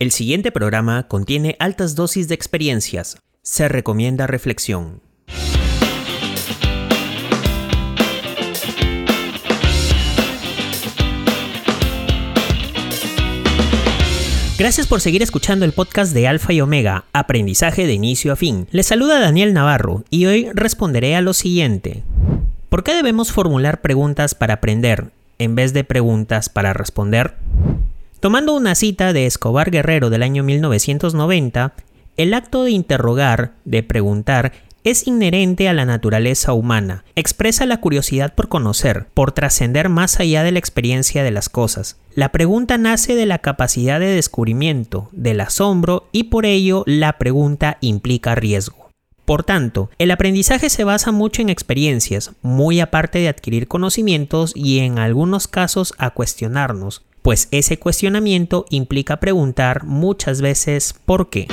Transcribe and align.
El 0.00 0.12
siguiente 0.12 0.52
programa 0.52 1.08
contiene 1.08 1.56
altas 1.58 1.96
dosis 1.96 2.28
de 2.28 2.34
experiencias. 2.36 3.18
Se 3.42 3.66
recomienda 3.66 4.28
reflexión. 4.28 5.02
Gracias 14.56 14.86
por 14.86 15.00
seguir 15.00 15.20
escuchando 15.20 15.64
el 15.64 15.72
podcast 15.72 16.14
de 16.14 16.28
Alfa 16.28 16.52
y 16.52 16.60
Omega, 16.60 17.06
aprendizaje 17.12 17.88
de 17.88 17.94
inicio 17.94 18.32
a 18.32 18.36
fin. 18.36 18.68
Les 18.70 18.86
saluda 18.86 19.18
Daniel 19.18 19.52
Navarro 19.52 20.04
y 20.10 20.26
hoy 20.26 20.48
responderé 20.54 21.16
a 21.16 21.22
lo 21.22 21.32
siguiente. 21.32 22.04
¿Por 22.68 22.84
qué 22.84 22.94
debemos 22.94 23.32
formular 23.32 23.80
preguntas 23.80 24.36
para 24.36 24.54
aprender 24.54 25.10
en 25.40 25.56
vez 25.56 25.72
de 25.72 25.82
preguntas 25.82 26.48
para 26.48 26.72
responder? 26.72 27.34
Tomando 28.20 28.56
una 28.56 28.74
cita 28.74 29.12
de 29.12 29.26
Escobar 29.26 29.70
Guerrero 29.70 30.10
del 30.10 30.24
año 30.24 30.42
1990, 30.42 31.72
el 32.16 32.34
acto 32.34 32.64
de 32.64 32.72
interrogar, 32.72 33.52
de 33.64 33.84
preguntar, 33.84 34.52
es 34.82 35.06
inherente 35.06 35.68
a 35.68 35.72
la 35.72 35.84
naturaleza 35.84 36.52
humana, 36.52 37.04
expresa 37.14 37.64
la 37.64 37.80
curiosidad 37.80 38.34
por 38.34 38.48
conocer, 38.48 39.06
por 39.14 39.30
trascender 39.30 39.88
más 39.88 40.18
allá 40.18 40.42
de 40.42 40.50
la 40.50 40.58
experiencia 40.58 41.22
de 41.22 41.30
las 41.30 41.48
cosas. 41.48 41.96
La 42.12 42.32
pregunta 42.32 42.76
nace 42.76 43.14
de 43.14 43.26
la 43.26 43.38
capacidad 43.38 44.00
de 44.00 44.06
descubrimiento, 44.06 45.10
del 45.12 45.40
asombro 45.40 46.08
y 46.10 46.24
por 46.24 46.44
ello 46.44 46.82
la 46.86 47.18
pregunta 47.18 47.78
implica 47.80 48.34
riesgo. 48.34 48.88
Por 49.28 49.44
tanto, 49.44 49.90
el 49.98 50.10
aprendizaje 50.10 50.70
se 50.70 50.82
basa 50.84 51.12
mucho 51.12 51.42
en 51.42 51.50
experiencias, 51.50 52.32
muy 52.42 52.80
aparte 52.80 53.18
de 53.20 53.28
adquirir 53.28 53.68
conocimientos 53.68 54.52
y 54.56 54.78
en 54.78 54.98
algunos 54.98 55.46
casos 55.46 55.94
a 55.98 56.10
cuestionarnos, 56.10 57.04
pues 57.28 57.46
ese 57.50 57.78
cuestionamiento 57.78 58.64
implica 58.70 59.20
preguntar 59.20 59.84
muchas 59.84 60.40
veces 60.40 60.94
por 61.04 61.28
qué. 61.28 61.46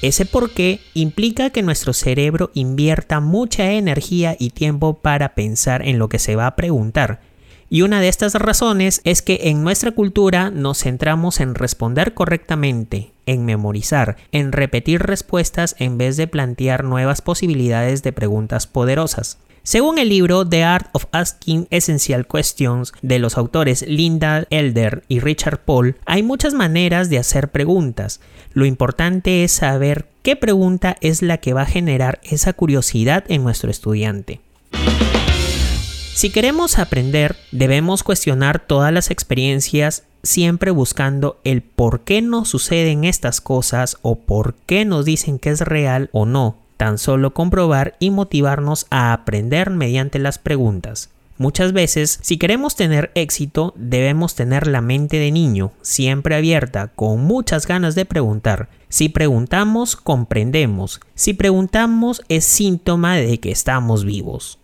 Ese 0.00 0.26
por 0.26 0.50
qué 0.50 0.78
implica 0.94 1.50
que 1.50 1.64
nuestro 1.64 1.92
cerebro 1.92 2.52
invierta 2.54 3.18
mucha 3.18 3.72
energía 3.72 4.36
y 4.38 4.50
tiempo 4.50 4.98
para 4.98 5.34
pensar 5.34 5.84
en 5.84 5.98
lo 5.98 6.08
que 6.08 6.20
se 6.20 6.36
va 6.36 6.46
a 6.46 6.54
preguntar. 6.54 7.20
Y 7.68 7.82
una 7.82 8.00
de 8.00 8.06
estas 8.06 8.34
razones 8.34 9.00
es 9.02 9.22
que 9.22 9.40
en 9.42 9.64
nuestra 9.64 9.90
cultura 9.90 10.52
nos 10.52 10.78
centramos 10.78 11.40
en 11.40 11.56
responder 11.56 12.14
correctamente, 12.14 13.10
en 13.26 13.44
memorizar, 13.44 14.18
en 14.30 14.52
repetir 14.52 15.02
respuestas 15.02 15.74
en 15.80 15.98
vez 15.98 16.16
de 16.16 16.28
plantear 16.28 16.84
nuevas 16.84 17.22
posibilidades 17.22 18.04
de 18.04 18.12
preguntas 18.12 18.68
poderosas. 18.68 19.40
Según 19.62 19.98
el 19.98 20.08
libro 20.08 20.48
The 20.48 20.64
Art 20.64 20.88
of 20.92 21.04
Asking 21.12 21.68
Essential 21.70 22.26
Questions 22.26 22.92
de 23.02 23.18
los 23.18 23.36
autores 23.36 23.82
Linda 23.86 24.46
Elder 24.48 25.04
y 25.06 25.20
Richard 25.20 25.60
Paul, 25.64 25.96
hay 26.06 26.22
muchas 26.22 26.54
maneras 26.54 27.10
de 27.10 27.18
hacer 27.18 27.50
preguntas. 27.50 28.20
Lo 28.54 28.64
importante 28.64 29.44
es 29.44 29.52
saber 29.52 30.06
qué 30.22 30.34
pregunta 30.34 30.96
es 31.02 31.20
la 31.20 31.38
que 31.38 31.52
va 31.52 31.62
a 31.62 31.66
generar 31.66 32.20
esa 32.22 32.54
curiosidad 32.54 33.24
en 33.28 33.44
nuestro 33.44 33.70
estudiante. 33.70 34.40
Si 36.14 36.30
queremos 36.30 36.78
aprender, 36.78 37.36
debemos 37.52 38.02
cuestionar 38.02 38.60
todas 38.60 38.92
las 38.92 39.10
experiencias 39.10 40.04
siempre 40.22 40.70
buscando 40.70 41.38
el 41.44 41.62
por 41.62 42.00
qué 42.00 42.22
nos 42.22 42.48
suceden 42.48 43.04
estas 43.04 43.40
cosas 43.40 43.98
o 44.02 44.16
por 44.16 44.54
qué 44.66 44.84
nos 44.84 45.04
dicen 45.04 45.38
que 45.38 45.50
es 45.50 45.60
real 45.60 46.08
o 46.12 46.24
no 46.26 46.56
tan 46.80 46.96
solo 46.96 47.34
comprobar 47.34 47.94
y 47.98 48.08
motivarnos 48.08 48.86
a 48.88 49.12
aprender 49.12 49.68
mediante 49.68 50.18
las 50.18 50.38
preguntas. 50.38 51.10
Muchas 51.36 51.74
veces, 51.74 52.18
si 52.22 52.38
queremos 52.38 52.74
tener 52.74 53.10
éxito, 53.14 53.74
debemos 53.76 54.34
tener 54.34 54.66
la 54.66 54.80
mente 54.80 55.18
de 55.18 55.30
niño, 55.30 55.72
siempre 55.82 56.36
abierta, 56.36 56.88
con 56.88 57.22
muchas 57.22 57.66
ganas 57.66 57.94
de 57.96 58.06
preguntar. 58.06 58.70
Si 58.88 59.10
preguntamos, 59.10 59.94
comprendemos. 59.94 61.02
Si 61.14 61.34
preguntamos, 61.34 62.22
es 62.30 62.46
síntoma 62.46 63.16
de 63.16 63.38
que 63.40 63.50
estamos 63.50 64.06
vivos. 64.06 64.58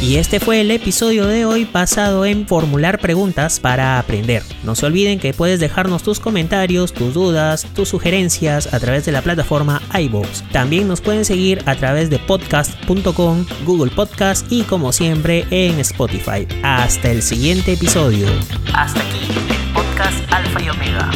Y 0.00 0.16
este 0.16 0.38
fue 0.38 0.60
el 0.60 0.70
episodio 0.70 1.26
de 1.26 1.44
hoy 1.44 1.68
basado 1.70 2.24
en 2.24 2.46
formular 2.46 3.00
preguntas 3.00 3.58
para 3.58 3.98
aprender. 3.98 4.44
No 4.62 4.76
se 4.76 4.86
olviden 4.86 5.18
que 5.18 5.34
puedes 5.34 5.58
dejarnos 5.58 6.04
tus 6.04 6.20
comentarios, 6.20 6.92
tus 6.92 7.14
dudas, 7.14 7.66
tus 7.74 7.88
sugerencias 7.88 8.72
a 8.72 8.78
través 8.78 9.04
de 9.06 9.12
la 9.12 9.22
plataforma 9.22 9.82
iVoox. 9.92 10.42
También 10.52 10.86
nos 10.86 11.00
pueden 11.00 11.24
seguir 11.24 11.62
a 11.66 11.74
través 11.74 12.10
de 12.10 12.20
podcast.com, 12.20 13.44
Google 13.66 13.90
Podcast 13.90 14.46
y 14.50 14.62
como 14.62 14.92
siempre 14.92 15.46
en 15.50 15.80
Spotify. 15.80 16.46
Hasta 16.62 17.10
el 17.10 17.20
siguiente 17.20 17.72
episodio. 17.72 18.28
Hasta 18.74 19.00
aquí 19.00 19.26
el 19.50 19.72
podcast 19.72 20.32
Alfa 20.32 20.62
y 20.62 20.68
Omega. 20.68 21.10